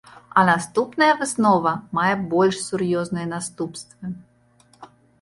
А 0.41 0.43
наступная 0.49 1.09
выснова 1.19 1.73
мае 1.99 2.15
больш 2.33 2.55
сур'ёзныя 2.67 3.27
наступствы. 3.37 4.05